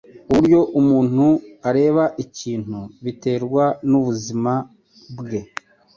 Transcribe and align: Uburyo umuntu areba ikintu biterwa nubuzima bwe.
Uburyo 0.29 0.59
umuntu 0.79 1.25
areba 1.69 2.03
ikintu 2.23 2.79
biterwa 3.03 3.63
nubuzima 3.89 4.53
bwe. 5.17 5.39